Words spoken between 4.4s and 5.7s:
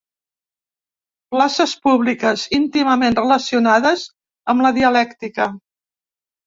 amb la dialèctica.